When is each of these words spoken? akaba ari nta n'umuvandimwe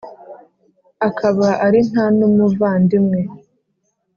akaba 1.07 1.47
ari 1.65 1.79
nta 1.89 2.05
n'umuvandimwe 2.17 3.19